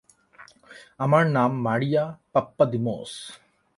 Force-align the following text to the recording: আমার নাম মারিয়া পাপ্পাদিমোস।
আমার 0.99 1.23
নাম 1.27 1.51
মারিয়া 1.61 2.03
পাপ্পাদিমোস। 2.33 3.11